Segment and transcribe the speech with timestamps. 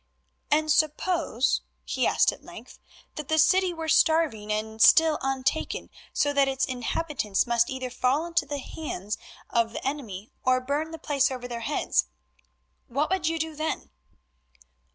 [0.49, 2.79] "And suppose," he asked at length,
[3.17, 8.25] "that the city were starving and still untaken, so that its inhabitants must either fall
[8.25, 9.19] into the hands
[9.51, 12.05] of the enemy or burn the place over their heads,
[12.87, 13.91] what would you do then?"